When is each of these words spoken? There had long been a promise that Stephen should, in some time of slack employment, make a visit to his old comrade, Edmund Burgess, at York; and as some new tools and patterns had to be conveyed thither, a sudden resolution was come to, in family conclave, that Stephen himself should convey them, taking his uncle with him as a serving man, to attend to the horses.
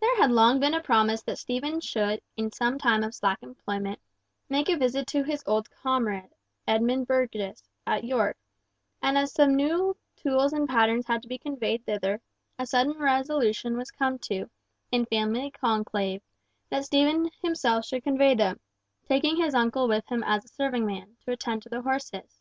There 0.00 0.16
had 0.16 0.32
long 0.32 0.58
been 0.58 0.74
a 0.74 0.80
promise 0.82 1.22
that 1.22 1.38
Stephen 1.38 1.78
should, 1.80 2.20
in 2.36 2.50
some 2.50 2.76
time 2.76 3.04
of 3.04 3.14
slack 3.14 3.40
employment, 3.40 4.00
make 4.48 4.68
a 4.68 4.76
visit 4.76 5.06
to 5.06 5.22
his 5.22 5.44
old 5.46 5.70
comrade, 5.70 6.32
Edmund 6.66 7.06
Burgess, 7.06 7.62
at 7.86 8.02
York; 8.02 8.36
and 9.00 9.16
as 9.16 9.32
some 9.32 9.54
new 9.54 9.96
tools 10.16 10.52
and 10.52 10.68
patterns 10.68 11.06
had 11.06 11.22
to 11.22 11.28
be 11.28 11.38
conveyed 11.38 11.86
thither, 11.86 12.20
a 12.58 12.66
sudden 12.66 12.98
resolution 12.98 13.76
was 13.76 13.92
come 13.92 14.18
to, 14.26 14.50
in 14.90 15.06
family 15.06 15.52
conclave, 15.52 16.20
that 16.68 16.86
Stephen 16.86 17.30
himself 17.40 17.84
should 17.86 18.02
convey 18.02 18.34
them, 18.34 18.58
taking 19.06 19.36
his 19.36 19.54
uncle 19.54 19.86
with 19.86 20.04
him 20.08 20.24
as 20.24 20.44
a 20.44 20.48
serving 20.48 20.84
man, 20.84 21.16
to 21.24 21.30
attend 21.30 21.62
to 21.62 21.68
the 21.68 21.82
horses. 21.82 22.40